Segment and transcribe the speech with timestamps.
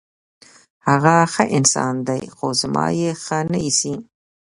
[0.87, 3.93] هغه ښه انسان دی، خو زما یې ښه نه ایسي.